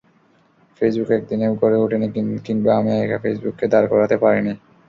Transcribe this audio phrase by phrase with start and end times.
[0.77, 2.07] Facebook একদিনে গড়ে ওঠেনি
[2.45, 4.53] কিংবা আমি একা ফেসবুককে দাঁড় করাতে পারিনি।